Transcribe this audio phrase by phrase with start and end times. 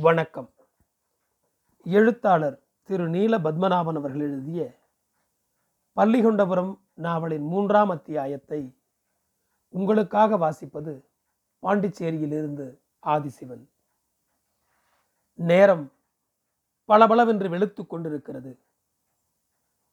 [0.00, 0.54] வணக்கம்.
[1.82, 4.78] எழுத்தாளர் திரு நீல பத்மநாபன் அவர்கள் எழுதிய
[5.96, 8.76] பள்ளிகொண்டபுரம் நாவலின் மூன்றாம் அத்தியாயத்தை
[9.68, 11.04] உங்களுக்காக வாசிப்பது
[11.62, 13.64] பாண்டிச்சேரியிலிருந்து ஆதிசிவன்.
[15.34, 15.92] நேரம்
[16.84, 18.58] பளபளவென்று வெளுத்து கொண்டிருக்கிறது.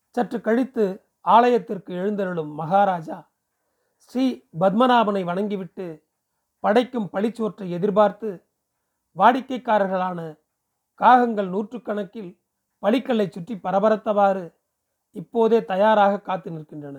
[0.09, 3.29] சற்று கழித்து ஆலயத்திற்கு எழுந்தருளும் மகாராஜா
[3.97, 6.03] ஸ்ரீ பத்மநாபனை வணங்கிவிட்டு
[6.59, 8.45] படைக்கும் பழிச்சோற்றை எதிர்பார்த்து
[9.18, 10.20] வாடிக்கைக்காரர்களான
[11.02, 12.31] காகங்கள் நூற்றுக்கணக்கில்
[12.84, 14.45] பலிக்கல்லை சுற்றி பரபரத்தவாறு
[15.16, 16.98] இப்போதே தயாராக காத்து நிற்கின்றன.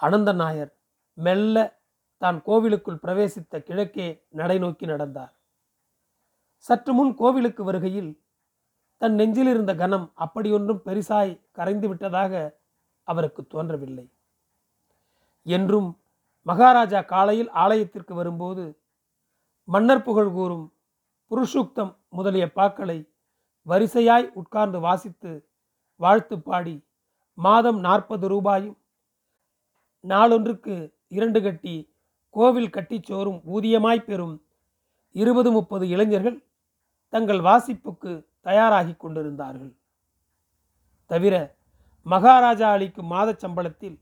[0.00, 0.72] அனந்த நாயர்
[1.18, 1.56] மெல்ல
[2.22, 4.08] தான் கோவிலுக்குள் பிரவேசித்த கிழக்கே
[4.40, 5.32] நடை நோக்கி நடந்தார்.
[6.66, 8.10] சற்று முன் கோவிலுக்கு வருகையில்
[9.00, 12.32] தன் நெஞ்சில் இருந்த கனம் அப்படியொன்றும் பெரிசாய் கரைந்து விட்டதாக
[13.08, 14.06] அவருக்கு தோன்றவில்லை.
[15.46, 15.88] என்றும்
[16.46, 18.64] மகாராஜா காலையில் ஆலயத்திற்கு வரும்போது
[19.64, 20.72] மன்னர் புகழ் கூறும்
[21.30, 23.08] புருஷுக்தம் முதலிய பாக்களை
[23.66, 25.48] வரிசையாய் உட்கார்ந்து வாசித்து
[25.96, 26.84] வாழ்த்து பாடி
[27.34, 28.78] மாதம் நாற்பது ரூபாயும்
[30.08, 31.94] நாளொன்றுக்கு இரண்டு கட்டி
[32.30, 34.46] கோவில் கட்டிச் சோறும் ஊதியமாய் பெறும்
[35.12, 36.46] இருபது முப்பது இளைஞர்கள்
[37.08, 39.76] தங்கள் வாசிப்புக்கு தயாராகி கொண்டிருந்தார்கள்.
[41.06, 41.56] தவிர
[42.06, 43.98] மகாராஜா அளிக்கும் மாதச் சம்பளத்தில்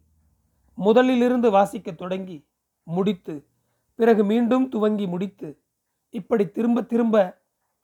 [0.79, 2.47] முதலிலிருந்து வாசிக்க தொடங்கி
[2.83, 3.50] முடித்து
[4.01, 5.49] பிறகு மீண்டும் துவங்கி முடித்து
[6.15, 7.17] இப்படி திரும்ப திரும்ப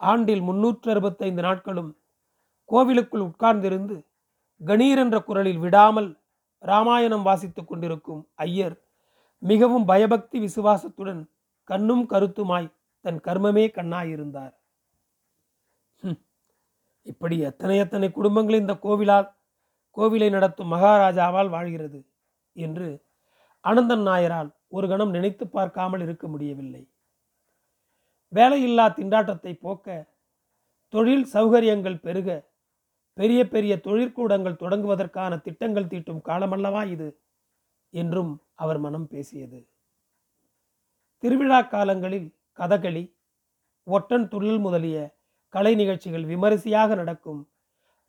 [0.01, 1.91] ஆண்டில் முன்னூற்று அறுபத்தைந்து நாட்களும்
[2.69, 3.97] கோவிலுக்குள் உட்கார்ந்திருந்து
[4.61, 6.11] கணீர் என்ற குரலில் விடாமல்
[6.63, 8.77] ராமாயணம் வாசித்துக் கொண்டிருக்கும் ஐயர்
[9.43, 11.23] மிகவும் பயபக்தி விசுவாசத்துடன்
[11.71, 12.73] கண்ணும் கருத்துமாய்
[13.05, 14.55] தன் கர்மமே கண்ணாயிருந்தார்.
[16.03, 16.21] ஹம்,
[17.07, 19.29] இப்படி எத்தனை எத்தனை குடும்பங்கள் இந்த கோவிலால்
[19.97, 22.01] கோவிலை நடத்தும் மகாராஜாவால் வாழ்கிறது
[22.57, 22.89] என்று
[23.65, 26.83] அனந்தன் நாயரால் ஒரு கணம் நினைத்து பார்க்காமல் இருக்க முடியவில்லை.
[28.33, 29.97] வேலையில்லா திண்டாட்டத்தை போக்க
[30.95, 32.31] தொழில் சௌகரியங்கள் பெருக
[33.19, 37.09] பெரிய பெரிய தொழிற்கூடங்கள் தொடங்குவதற்கான திட்டங்கள் தீட்டும் காலமல்லவா இது?
[37.95, 39.61] என்றும் அவர் மனம் பேசியது.
[41.23, 42.29] திருவிழா காலங்களில்
[42.59, 43.05] கதகளி
[43.87, 44.97] ஒட்டன் துள்ளல் முதலிய
[45.55, 47.41] கலை நிகழ்ச்சிகள் விமரிசையாக நடக்கும்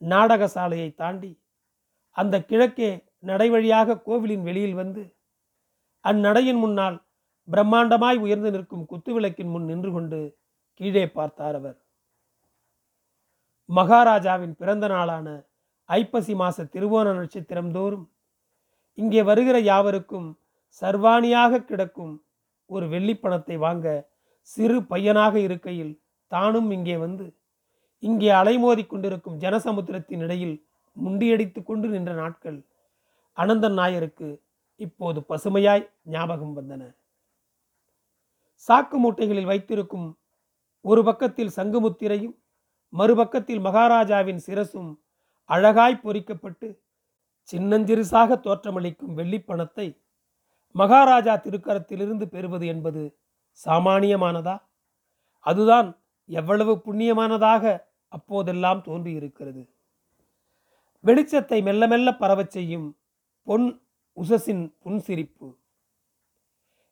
[0.02, 1.32] நாடக சாலையை தாண்டி
[2.16, 2.90] அந்த கிழக்கே
[3.26, 5.04] நடைவழியாக கோவிலின் வெளியில் வந்து
[6.08, 6.98] அந்நடையின் முன்னால்
[7.48, 10.20] பிரம்மாண்டமாய் உயர்ந்து நிற்கும் குத்துவிளக்கின் முன் நின்று கொண்டு
[10.80, 11.78] கீழே பார்த்தார் அவர்.
[13.70, 15.28] மகாராஜாவின் பிறந்த நாளான
[15.90, 18.06] ஐப்பசி மாச திருவோண நட்சத்திரம் தோறும்
[18.98, 20.30] இங்கே வருகிற யாவருக்கும்
[20.82, 22.14] சர்வாணியாக கிடக்கும்
[22.70, 23.88] ஒரு வெள்ளிப்பணத்தை வாங்க
[24.50, 25.94] சிறு பையனாக இருக்கையில்
[26.32, 27.26] தானும் இங்கே வந்து
[28.04, 30.56] இங்கே அலைமோதி கொண்டிருக்கும் ஜனசமுத்திரத்தின் இடையில்
[30.98, 32.60] முண்டியடித்து கொண்டு நின்ற நாட்கள்
[33.38, 34.30] அனந்தன் நாயருக்கு
[34.80, 36.96] இப்போது பசுமையாய் ஞாபகம் வந்தன.
[38.68, 40.20] சாக்கு மூட்டைகளில் வைத்திருக்கும்
[40.82, 42.36] ஒரு பக்கத்தில் சங்குமுத்திரையும்
[42.94, 45.00] மறுபக்கத்தில் மகாராஜாவின் சிரசும்
[45.44, 46.68] அழகாய் பொறிக்கப்பட்டு
[47.54, 50.02] சின்னஞ்சிறுசாக தோற்றமளிக்கும் வெள்ளிப்பணத்தை
[50.72, 53.18] மகாராஜா திருக்கரத்திலிருந்து பெறுவது என்பது
[53.66, 54.62] சாமானியமானதா?
[55.40, 57.64] அதுதான் எவ்வளவு புண்ணியமானதாக
[58.08, 59.70] அப்போதெல்லாம் தோன்றியிருக்கிறது.
[61.04, 62.98] வெளிச்சத்தை மெல்ல மெல்ல பரவச் செய்யும்
[63.44, 63.87] பொன்
[64.22, 65.48] உசசின் புன்சிரிப்பு.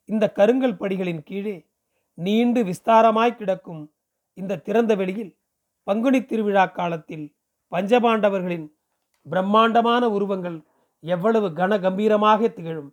[0.04, 1.56] இந்த கருங்கல் படிகளின் கீழே
[2.14, 3.82] நீண்டு விஸ்தாரமாய் கிடக்கும்
[4.34, 5.32] இந்த திறந்த வெளியில்
[5.86, 7.26] பங்குனி திருவிழா காலத்தில்
[7.72, 8.66] பஞ்சபாண்டவர்களின்
[9.26, 10.58] பிரம்மாண்டமான உருவங்கள்
[11.00, 12.90] எவ்வளவு கன கம்பீரமாக திகழும்.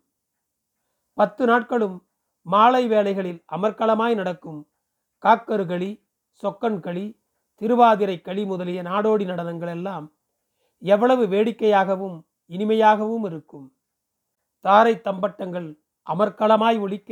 [1.18, 1.98] பத்து நாட்களும்
[2.42, 4.60] மாலை வேளைகளில் அமர்க்களமாய் நடக்கும்
[5.24, 5.92] காக்கருகளி
[6.44, 7.06] சொக்கன்களி
[7.62, 10.06] திருவாதிரை களி முதலிய நாடோடி நடனங்கள் எல்லாம்
[10.82, 13.68] எவ்வளவு வேடிக்கையாகவும் இனிமையாகவும் இருக்கும்.
[14.66, 15.70] தாரை தம்பட்டங்கள்
[16.08, 17.12] அமர்க்களமாய் ஒழிக்க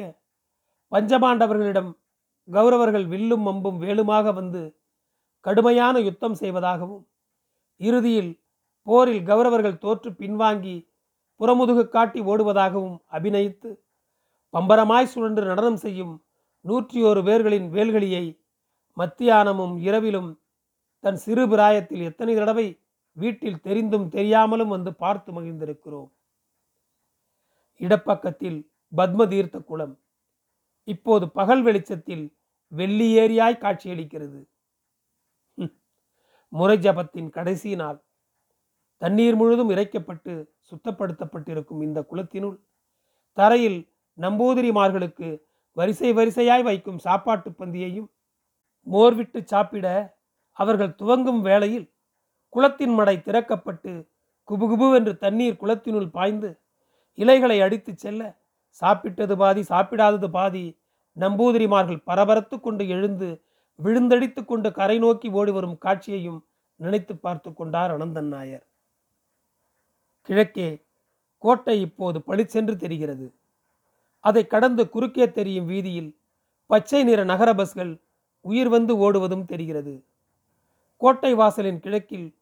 [0.91, 1.91] பஞ்சபாண்டவர்களிடம்
[2.47, 4.61] கௌரவர்கள் வில்லும் அம்பும் வேலுமாக வந்து
[5.45, 7.03] கடுமையான யுத்தம் செய்வதாகவும்
[7.79, 8.31] இறுதியில்
[8.87, 10.75] போரில் கௌரவர்கள் தோற்று பின்வாங்கி
[11.39, 13.69] புறமுதுகு காட்டி ஓடுவதாகவும் அபிநயித்து
[14.53, 16.13] பம்பரமாய் சுழன்று நடனம் செய்யும்
[16.65, 18.25] நூற்றி ஒரு பேர்களின் வேல்களியை
[18.97, 20.29] மத்தியானமும் இரவிலும்
[21.03, 22.67] தன் சிறு பிராயத்தில் எத்தனை தடவை
[23.17, 26.09] வீட்டில் தெரிந்தும் தெரியாமலும் வந்து பார்த்து மகிழ்ந்திருக்கிறோம்.
[27.81, 28.59] இடப்பக்கத்தில்
[28.97, 29.99] பத்மதீர்த்த குளம்.
[30.83, 32.37] இப்போது பகல் வெளிச்சத்தில்
[32.71, 34.39] வெள்ளியேரியாய் காட்சியளிக்கிறது.
[36.49, 37.99] முறை ஜபத்தின் கடைசி நாள்.
[38.97, 40.33] தண்ணீர் முழுதும் இறைக்கப்பட்டு
[40.71, 42.57] சுத்தப்படுத்தப்பட்டிருக்கும் இந்த குளத்தினுள்
[43.33, 43.79] தரையில்
[44.17, 45.41] நம்பூதிரிமார்களுக்கு
[45.77, 48.09] வரிசை வரிசையாய் வைக்கும் சாப்பாட்டு பந்தியையும்
[48.87, 50.17] மோர்விட்டு சாப்பிட
[50.51, 51.93] அவர்கள் துவங்கும் வேளையில்
[52.49, 53.91] குளத்தின் மடை திறக்கப்பட்டு
[54.49, 56.60] குபுகுபு என்று தண்ணீர் குளத்தினுள் பாய்ந்து
[57.13, 58.21] இலைகளை அடித்துச் செல்ல
[58.81, 60.77] சாப்பிட்டது பாதி சாப்பிடாதது பாதி
[61.19, 63.41] நம்பூதிரிமார்கள் பரபரத்து கொண்டு எழுந்து
[63.79, 66.39] விழுந்தடித்து கொண்டு கரை நோக்கி ஓடி வரும் காட்சியையும்
[66.75, 68.65] நினைத்து பார்த்து கொண்டார் அனந்தன் நாயர்.
[70.21, 70.69] கிழக்கே
[71.37, 73.33] கோட்டை இப்போது பளிச்சென்று தெரிகிறது.
[74.19, 76.17] அதை கடந்து குறுக்கே தெரியும் வீதியில்
[76.67, 78.01] பச்சை நிற நகர பஸ்கள்
[78.41, 80.05] உயிர் வந்து ஓடுவதும் தெரிகிறது.
[80.97, 82.35] கோட்டை வாசலின் கிழக்கில்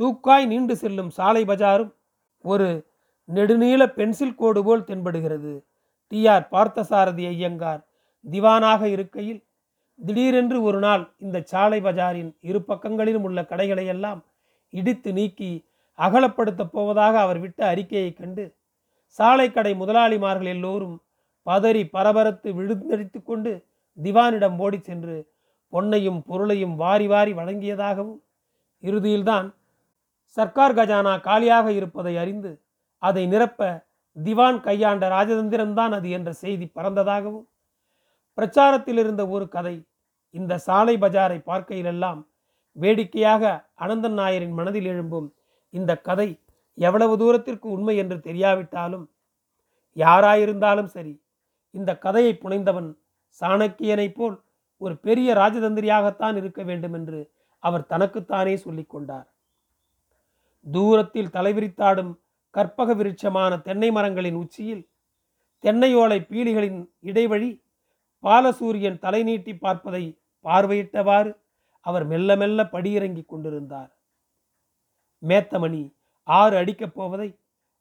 [0.00, 1.92] தூக்காய் நீண்டு செல்லும் சாலை பஜாரும்
[2.44, 2.68] ஒரு
[3.34, 5.52] நெடுநீள பென்சில் கோடு போல் தென்படுகிறது.
[6.12, 7.82] டி ஆர் பார்த்தசாரதி ஐயங்கார்
[8.24, 9.40] திவானாக இருக்கையில்
[9.98, 14.20] திடீரென்று ஒரு நாள் இந்த சாலை பஜாரின் இரு பக்கங்களிலும் உள்ள கடைகளை எல்லாம்
[14.72, 15.50] இடித்து நீக்கி
[15.98, 18.44] அகலப்படுத்தப் போவதாக அவர் விட்ட அறிக்கையை கண்டு
[19.18, 20.96] சாலை கடை முதலாளிமார்கள் எல்லோரும்
[21.46, 23.52] பதறி பரபரத்து விழுந்தடித்து கொண்டு
[23.98, 25.16] திவானிடம் ஓடி சென்று
[25.72, 28.20] பொன்னையும் பொருளையும் வாரி வாரி வழங்கியதாகவும்
[28.82, 29.48] இறுதியில்தான்
[30.36, 32.52] சர்க்கார் கஜானா காலியாக இருப்பதை அறிந்து
[33.02, 33.70] அதை நிரப்ப
[34.16, 37.46] திவான் கையாண்ட ராஜதந்திரம்தான் அது என்ற செய்தி பறந்ததாகவும்
[38.38, 39.76] பிரச்சாரத்தில் இருந்த ஒரு கதை
[40.34, 42.20] இந்த சாலை பஜாரை பார்க்கையிலெல்லாம்
[42.76, 43.42] வேடிக்கையாக
[43.74, 45.28] அனந்தன் நாயரின் மனதில் எழும்பும்
[45.74, 46.28] இந்த கதை
[46.78, 49.06] எவ்வளவு தூரத்திற்கு உண்மை என்று தெரியாவிட்டாலும்
[49.96, 51.14] யாராயிருந்தாலும் சரி
[51.74, 52.88] இந்த கதையை புனைந்தவன்
[53.40, 54.36] சாணக்கியனைப் போல்
[54.80, 57.20] ஒரு பெரிய ராஜதந்திரியாகத்தான் இருக்க வேண்டும் என்று
[57.62, 59.28] அவர் தனக்குத்தானே சொல்லிக் கொண்டார்.
[60.66, 62.12] தூரத்தில் தலைவிரித்தாடும்
[62.54, 64.82] கற்பக விருட்சமான தென்னை மரங்களின் உச்சியில்
[65.64, 67.50] தென்னையோலை பீலிகளின் இடைவழி
[68.24, 70.04] பாலசூரியன் தலை நீட்டி பார்ப்பதை
[70.44, 71.30] பார்வையிட்டவாறு
[71.86, 73.90] அவர் மெல்ல மெல்ல படியிறங்கிக் கொண்டிருந்தார்.
[75.22, 75.82] மேத்தமணி
[76.28, 77.28] ஆறு அடிக்கப் போவதை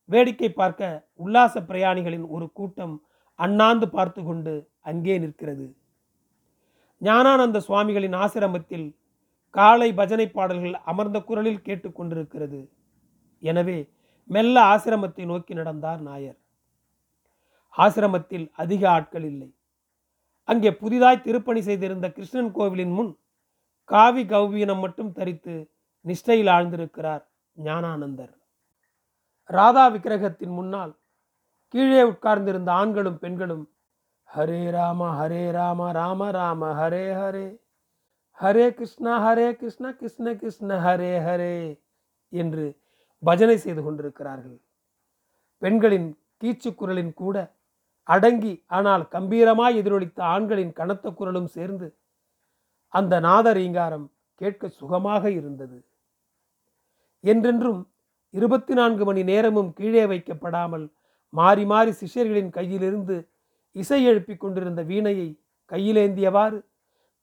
[0.10, 2.96] வேடிக்கை பார்க்க உல்லாச பிரயாணிகளின் ஒரு கூட்டம்
[3.40, 5.68] அண்ணாந்து பார்த்து கொண்டு அங்கே நிற்கிறது.
[7.02, 8.88] ஞானானந்த சுவாமிகளின் ஆசிரமத்தில்
[9.56, 12.60] காலை பஜனை பாடல்கள் அமர்ந்த குரலில் கேட்டுக்கொண்டிருக்கிறது
[13.42, 13.78] எனவே
[14.30, 16.38] மெல்ல ஆசிரமத்தை நோக்கி நடந்தார் நாயர்.
[17.76, 19.50] ஆசிரமத்தில் அதிக ஆட்கள் இல்லை.
[20.48, 23.12] அங்கே புதிதாய் திருப்பணி செய்திருந்த கிருஷ்ணன் கோவிலின் முன்
[23.90, 25.56] காவி கௌவீனம் மட்டும் தரித்து
[26.06, 27.24] நிஷ்டையில் ஆழ்ந்திருக்கிறார்
[27.58, 28.34] ஞானானந்தர்.
[29.50, 30.94] ராதா விக்கிரகத்தின் முன்னால்
[31.74, 33.66] கீழே உட்கார்ந்திருந்த ஆண்களும் பெண்களும்
[34.30, 37.48] ஹரே ராம ஹரே ராம ராம ராம ஹரே ஹரே.
[38.40, 41.56] ஹரே கிருஷ்ணா ஹரே கிருஷ்ணா கிருஷ்ண கிருஷ்ண ஹரே ஹரே
[42.32, 42.66] என்று
[43.24, 44.58] பஜனை செய்து கொண்டிருக்கிறார்கள்.
[45.62, 46.10] பெண்களின்
[46.42, 47.36] கீச்சு குரலின் கூட
[48.10, 51.88] அடங்கி ஆனால் கம்பீரமாய் எதிரொலித்த ஆண்களின் கனத்த குரலும் சேர்ந்து
[52.94, 54.08] அந்த நாத ரீங்காரம்
[54.42, 55.78] கேட்க சுகமாக இருந்தது.
[57.24, 57.82] என்றென்றும்
[58.34, 60.86] இருபத்தி நான்கு மணி நேரமும் கீழே வைக்கப்படாமல்
[61.34, 63.16] மாறி மாறி சிஷ்யர்களின் கையிலிருந்து
[63.76, 65.30] இசை எழுப்பி கொண்டிருந்த வீணையை
[65.72, 66.60] கையிலேந்தியவாறு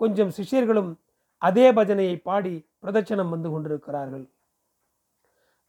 [0.00, 0.90] கொஞ்சம் சிஷ்யர்களும்
[1.42, 4.26] அதே பஜனையை பாடி பிரதட்சணம் வந்து கொண்டிருக்கிறார்கள்.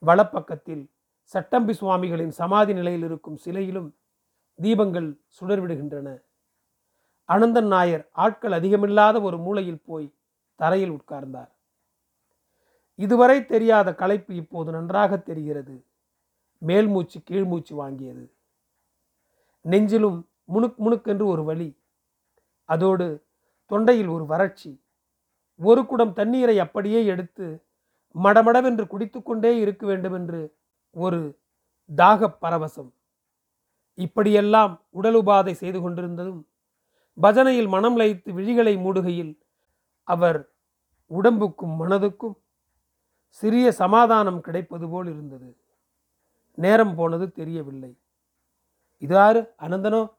[0.05, 0.89] வலப்பக்கத்தில்
[1.21, 3.89] சட்டம்பி சுவாமிகளின் சமாதி நிலையில் இருக்கும் சிலையிலும்
[4.61, 6.21] தீபங்கள் சுடர்விடுகின்றன.
[7.29, 10.15] அனந்தன் நாயர் ஆட்கள் அதிகமில்லாத ஒரு மூலையில் போய்
[10.55, 11.51] தரையில் உட்கார்ந்தார்.
[12.95, 15.85] இதுவரை தெரியாத களைப்பு இப்போது நன்றாக தெரிகிறது.
[16.57, 18.31] மேல் மூச்சு கீழ்மூச்சு வாங்கியது.
[19.65, 21.77] நெஞ்சிலும் முணுக் முணுக்கென்று ஒரு வழி
[22.65, 23.23] அதோடு
[23.71, 24.83] தொண்டையில் ஒரு வறட்சி.
[25.55, 27.63] ஒரு குடம் தண்ணீரை அப்படியே எடுத்து
[28.15, 30.55] மடமடவென்று குடித்துக்கொண்டே இருக்க வேண்டும் என்று
[30.91, 31.39] ஒரு
[31.95, 32.91] தாகப் பரவசம்.
[33.93, 36.47] இப்படியெல்லாம் உடல் உபாதை செய்து கொண்டிருந்ததும்
[37.21, 39.37] பஜனையில் மனம் லயித்து விழிகளை மூடுகையில்
[40.03, 40.49] அவர்
[41.05, 42.35] உடம்புக்கும் மனதுக்கும்
[43.27, 45.57] சிறிய சமாதானம் கிடைப்பது போல் இருந்தது.
[46.53, 47.99] நேரம் போனது தெரியவில்லை.
[48.99, 50.13] இதாறு அனந்தனோ?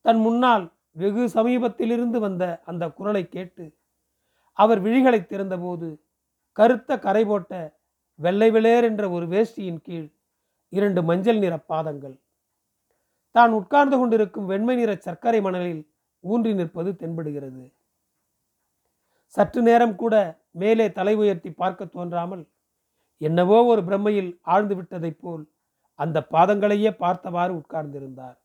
[0.00, 3.78] தன் முன்னால் வெகு சமீபத்திலிருந்து வந்த அந்த குரலை கேட்டு
[4.52, 6.03] அவர் விழிகளை திறந்தபோது
[6.58, 7.52] கருத்த கரை போட்ட
[8.18, 10.08] வெள்ளை வெளேர் என்ற ஒரு வேஷ்டியின் கீழ்
[10.68, 12.16] இரண்டு மஞ்சள் நிற பாதங்கள்.
[13.34, 15.82] தான் உட்கார்ந்து கொண்டிருக்கும் வெண்மை நிற சர்க்கரை மணலில்
[16.24, 17.64] ஊன்றி நிற்பது தென்படுகிறது.
[19.34, 20.14] சற்று நேரம் கூட
[20.50, 22.44] மேலே தலை உயர்த்தி பார்க்க தோன்றாமல்
[23.20, 25.42] என்னவோ ஒரு பிரம்மையில் ஆழ்ந்து விட்டதைப் போல்
[25.98, 28.38] அந்த பாதங்களையே பார்த்தவாறு உட்கார்ந்திருந்தார்.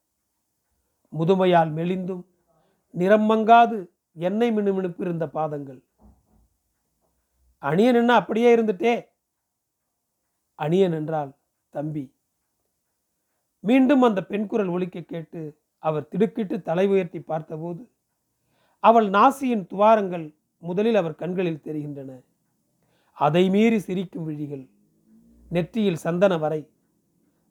[1.14, 2.24] முதுமையால் மெலிந்தும்
[2.94, 3.78] நிறம் மங்காது
[4.18, 5.82] எண்ணெய் மினுமினுப்பு இருந்த பாதங்கள்.
[7.60, 9.08] அணியன் என்ன அப்படியே இருந்துட்டே.
[10.56, 11.38] அணியன் என்றால்
[11.70, 12.16] தம்பி.
[13.60, 17.92] மீண்டும் அந்த பெண் குரல் ஒழிக்க கேட்டு அவர் திடுக்கிட்டு தலை உயர்த்தி பார்த்தபோது
[18.80, 22.22] அவள் நாசியின் துவாரங்கள் முதலில் அவர் கண்களில் தெரிகின்றன.
[23.12, 24.70] அதை மீறி சிரிக்கும் விழிகள்
[25.50, 26.70] நெற்றியில் சந்தன வரை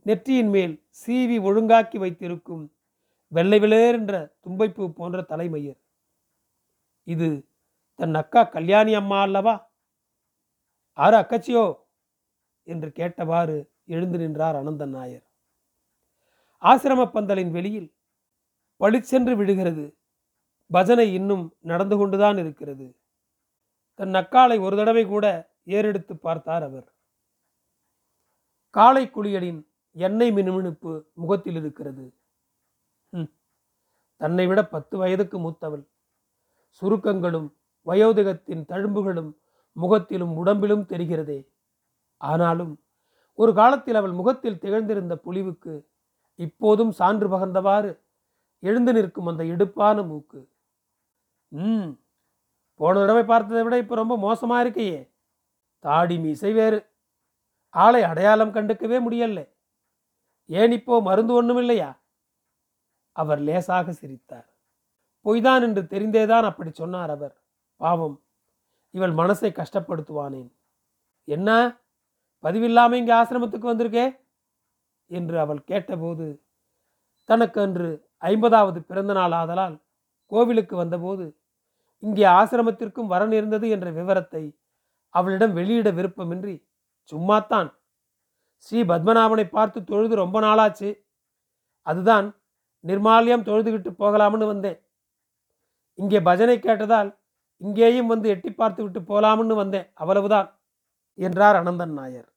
[0.03, 2.73] நெற்றியின் மேல் சீவி ஒழுங்காக்கி வைத்திருக்கும்
[3.29, 4.05] வெள்ளை விளேர்
[4.47, 5.79] தும்பைப்பூ போன்ற தலைமையர்.
[7.05, 7.47] இது
[7.95, 9.68] தன் அக்கா கல்யாணி அம்மா அல்லவா?
[10.99, 11.65] ஆறு அக்கச்சியோ
[12.67, 15.27] என்று கேட்டவாறு எழுந்து நின்றார் அனந்தன் நாயர்.
[16.63, 17.89] ஆசிரம பந்தலின் வெளியில்
[18.81, 19.85] பளிச்சென்று விடுகிறது
[20.71, 22.87] பஜனை இன்னும் நடந்து கொண்டுதான் இருக்கிறது.
[23.95, 25.27] தன் நக்காலை ஒரு தடவை கூட
[25.67, 26.89] ஏறெடுத்து பார்த்தார் அவர்.
[28.75, 29.61] காலை குளியலின்
[29.97, 32.05] எண்ணெய் மினுமினுப்பு முகத்தில் இருக்கிறது.
[33.13, 33.31] ம்,
[34.21, 35.85] தன்னை விட பத்து வயதுக்கு மூத்தவள்.
[36.83, 37.49] சுருக்கங்களும்
[37.87, 39.31] வயோதிகத்தின் தழும்புகளும்
[39.79, 41.41] முகத்திலும் உடம்பிலும் தெரிகிறதே.
[42.21, 42.73] ஆனாலும்
[43.39, 45.75] ஒரு காலத்தில் அவள் முகத்தில் திகழ்ந்திருந்த பொலிவுக்கு
[46.39, 47.91] இப்போதும் சான்று பகர்ந்தவாறு
[48.63, 50.41] எழுந்து நிற்கும் அந்த இடுப்பான மூக்கு.
[51.53, 51.91] ம்
[52.81, 55.01] போன தடவை பார்த்ததை விட இப்போ ரொம்ப மோசமாக இருக்கையே.
[55.85, 56.81] தாடி மீசை வேறு.
[57.75, 59.41] ஆளை அடையாளம் கண்டுக்கவே முடியல
[60.51, 61.91] ஏன் இப்போ மருந்து ஒன்றும் இல்லையா
[63.17, 64.49] அவர் லேசாக சிரித்தார்.
[65.27, 67.35] பொய்தான் என்று தெரிந்தேதான் அப்படி சொன்னார் அவர்.
[67.81, 68.17] பாவம்
[68.95, 70.49] இவள் மனசை கஷ்டப்படுத்துவானேன்.
[71.29, 71.49] என்ன?
[72.45, 74.07] பதிவில்லாம இங்கே ஆசிரமத்துக்கு வந்திருக்கே?
[75.11, 76.27] என்று அவள் கேட்டபோது
[77.25, 79.77] தனக்கு அன்று ஐம்பதாவது பிறந்த நாள் ஆதலால்
[80.33, 81.27] கோவிலுக்கு வந்தபோது
[82.03, 84.43] இங்கே ஆசிரமத்திற்கும் வரன் இருந்தது என்ற விவரத்தை
[85.15, 86.57] அவளிடம் வெளியிட விருப்பமின்றி
[87.13, 87.69] சும்மாத்தான்.
[88.59, 90.91] ஸ்ரீ பத்மநாபனை பார்த்து தொழுது ரொம்ப நாளாச்சு.
[91.83, 92.27] அதுதான்
[92.85, 94.79] நிர்மால்யம் தொழுதுகிட்டு போகலாம்னு வந்தேன்.
[95.95, 97.11] இங்கே பஜனை கேட்டதால்
[97.61, 99.89] இங்கேயும் வந்து எட்டி பார்த்து விட்டு போலாம்னு வந்தேன்.
[99.95, 100.49] அவ்வளவுதான்
[101.19, 102.29] என்றார் அனந்தன் நாயர்.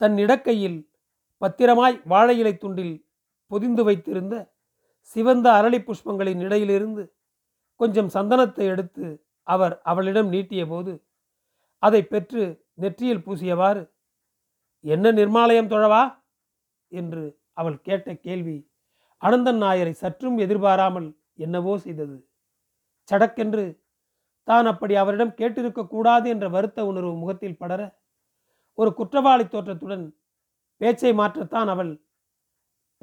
[0.00, 0.78] தன் இடக்கையில்
[1.42, 2.94] பத்திரமாய் வாழை இலை துண்டில்
[3.50, 4.34] பொதிந்து வைத்திருந்த
[5.10, 7.02] சிவந்த அரளி புஷ்பங்களின் இடையிலிருந்து
[7.80, 9.06] கொஞ்சம் சந்தனத்தை எடுத்து
[9.46, 10.92] அவர் அவளிடம் நீட்டிய போது
[11.82, 12.42] அதை பெற்று
[12.74, 13.82] நெற்றியில் பூசியவாறு
[14.84, 16.02] என்ன நிர்மாலயம் தொழவா?
[16.92, 18.56] என்று அவள் கேட்ட கேள்வி
[19.22, 22.16] அனந்தன் நாயரை சற்றும் எதிர்பாராமல் என்னவோ செய்தது.
[23.08, 23.64] சடக்கென்று
[24.48, 27.82] தான் அப்படி அவரிடம் கேட்டிருக்க கூடாது என்ற வருத்த உணர்வு முகத்தில் படர
[28.78, 30.04] ஒரு குற்றவாளி தோற்றத்துடன்
[30.80, 31.92] பேச்சை மாற்றத்தான் அவள்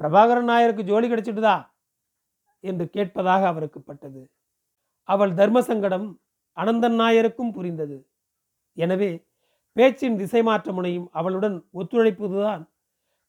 [0.00, 1.56] பிரபாகரன் நாயருக்கு ஜோலி கிடைச்சிடுதா
[2.64, 4.22] என்று கேட்பதாக அவருக்கு பட்டது.
[5.08, 6.06] அவள் தர்ம சங்கடம்
[6.56, 7.96] அனந்தன் நாயருக்கும் புரிந்தது.
[8.76, 9.10] எனவே
[9.76, 12.62] பேச்சின் திசை மாற்ற முனையும் அவளுடன் ஒத்துழைப்பதுதான்.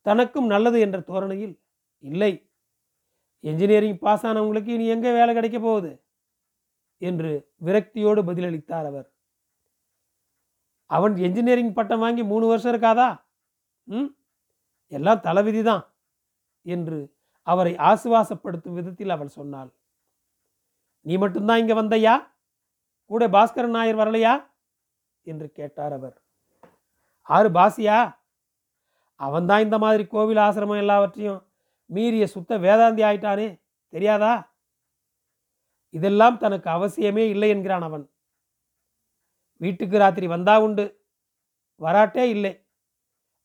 [0.05, 1.55] தனக்கும் நல்லது என்ற தோரணையில்
[2.03, 2.33] இல்லை.
[3.43, 5.91] என்ஜினியரிங் பாஸ் ஆனவங்களுக்கு இனி எங்கே வேலை கிடைக்க போகுது?
[7.05, 7.31] என்று
[7.65, 9.07] விரக்தியோடு பதிலளித்தார் அவர்.
[10.89, 13.09] அவன் என்ஜினியரிங் பட்டம் வாங்கி மூணு வருஷம் இருக்காதா?
[13.87, 14.09] ம்?
[14.91, 15.83] எல்லாம் தலைவிதி தான்
[16.65, 16.99] என்று
[17.47, 19.71] அவரை ஆசுவாசப்படுத்தும் விதத்தில் அவள் சொன்னாள்.
[21.05, 22.15] நீ மட்டும்தான் இங்கே வந்தையா?
[23.05, 24.33] கூட பாஸ்கரன் நாயர் வரலையா?
[25.27, 26.15] என்று கேட்டார் அவர்.
[27.21, 27.97] ஆறு பாசியா?
[29.19, 31.41] அவன்தான் இந்த மாதிரி கோவில் ஆசிரமம் எல்லாவற்றையும்
[31.89, 33.47] மீறிய சுத்த வேதாந்தி ஆயிட்டானே
[33.93, 34.33] தெரியாதா?
[35.95, 38.05] இதெல்லாம் தனக்கு அவசியமே இல்லை என்கிறான் அவன்.
[39.61, 40.85] வீட்டுக்கு ராத்திரி வந்தா உண்டு.
[41.81, 42.53] வராட்டே இல்லை.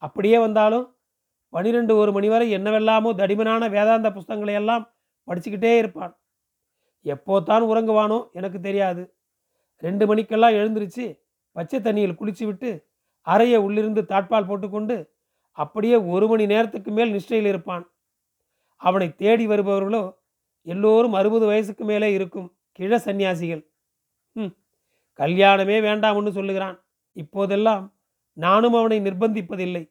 [0.03, 0.87] அப்படியே வந்தாலும்
[1.49, 4.85] பனிரெண்டு ஒரு மணி வரை என்னவெல்லாமோ தடிமனான வேதாந்த புஸ்தகங்களை எல்லாம்
[5.29, 6.13] படிச்சுக்கிட்டே இருப்பான்.
[7.05, 9.03] எப்போத்தான் உறங்குவானோ எனக்கு தெரியாது.
[9.77, 11.05] ரெண்டு மணிக்கெல்லாம் எழுந்திருச்சு
[11.57, 12.71] பச்சை தண்ணியில் குளிச்சு விட்டு
[13.27, 14.97] அறையை உள்ளிருந்து தாட்பால் போட்டுக்கொண்டு
[15.59, 17.85] அப்படியே ஒரு மணி நேரத்துக்கு மேல் நிஷ்டையில் இருப்பான்.
[18.81, 20.03] அவனை தேடி வருபவர்களோ
[20.67, 22.49] எல்லோரும் அறுபது வயசுக்கு மேலே இருக்கும்
[22.79, 23.63] கிழ சந்நியாசிகள்.
[24.37, 24.53] ம்
[25.19, 26.77] கல்யாணமே வேண்டாம்னு சொல்லுகிறான்.
[27.17, 27.85] இப்போதெல்லாம்
[28.37, 29.85] நானும் அவனை நிர்பந்திப்பதில்லை.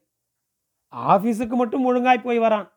[0.92, 2.68] ஆபீஸுக்கு மட்டும் ஒழுங்காய் போய் வரான்.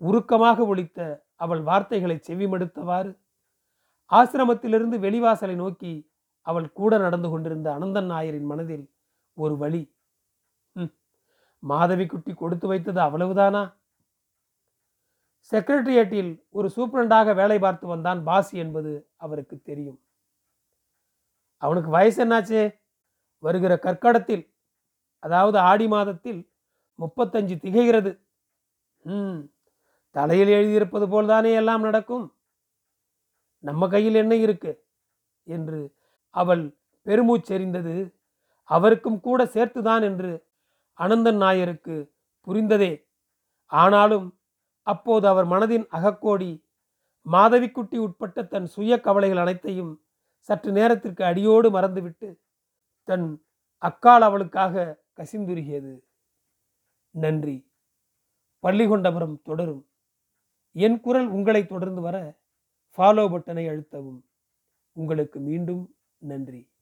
[0.00, 0.98] உருக்கமாக ஒழித்த
[1.36, 3.10] அவள் வார்த்தைகளை செவிமடுத்தவாறு
[4.10, 5.92] ஆசிரமத்திலிருந்து வெளிவாசலை நோக்கி
[6.46, 8.84] அவள் கூட நடந்து கொண்டிருந்த அனந்தன் நாயரின் மனதில்
[9.36, 9.80] ஒரு வழி
[10.76, 10.90] ம்,
[11.62, 13.62] மாதவி குட்டி கொடுத்து வைத்தது அவ்வளவுதானா?
[15.52, 19.98] செக்ரட்டரியேட்டில் ஒரு சூப்பரண்டாக வேலை பார்த்து வந்தான் பாசி என்பது அவருக்கு தெரியும்.
[21.62, 22.60] அவனுக்கு வயசு என்னாச்சு?
[23.42, 24.44] வருகிற கற்கடத்தில்
[25.22, 26.40] அதாவது ஆடி மாதத்தில்
[26.98, 28.10] முப்பத்தஞ்சு திகைகிறது.
[29.04, 29.40] ம்
[30.14, 32.26] தலையில் எழுதியிருப்பது போல்தானே எல்லாம் நடக்கும்?
[33.64, 34.72] நம்ம கையில் என்ன இருக்கு?
[35.46, 35.80] என்று
[36.34, 36.64] அவள்
[37.06, 37.94] பெருமூச்செறிந்தது.
[38.68, 40.30] அவருக்கும் கூட சேர்த்துதான் என்று
[40.98, 41.96] அனந்தன் நாயருக்கு
[42.46, 42.92] புரிந்ததே.
[43.72, 44.26] ஆனாலும்
[44.86, 46.64] அப்போது அவர் மனதின் அகக்கோடி
[47.32, 50.04] மாதவிக்குட்டி உட்பட்ட தன் சுய கவலைகள் அனைத்தையும்
[50.38, 52.40] சற்று நேரத்திற்கு அடியோடு மறந்துவிட்டு
[53.04, 53.44] தன்
[53.78, 56.00] அக்கால் அவளுக்காக கசிந்துருகியது.
[57.10, 57.72] நன்றி.
[58.62, 59.88] பள்ளிகொண்டபுரம் தொடரும்.
[60.72, 62.38] என் குரல் உங்களை தொடர்ந்து வர
[62.96, 64.20] ஃபாலோ பட்டனை அழுத்தவும்.
[64.92, 66.70] உங்களுக்கு மீண்டும் நன்றி.